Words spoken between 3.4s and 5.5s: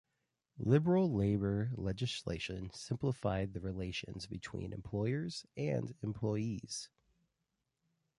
the relations between employers